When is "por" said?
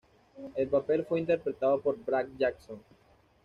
1.79-1.95